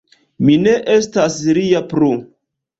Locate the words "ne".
0.63-0.73